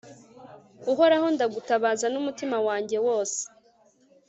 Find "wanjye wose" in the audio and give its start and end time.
2.67-3.41